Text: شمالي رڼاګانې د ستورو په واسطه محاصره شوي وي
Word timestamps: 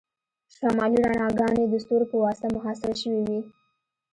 شمالي 0.55 0.99
رڼاګانې 1.09 1.63
د 1.67 1.73
ستورو 1.83 2.05
په 2.11 2.17
واسطه 2.25 2.47
محاصره 2.55 2.93
شوي 3.01 3.21
وي 3.27 3.39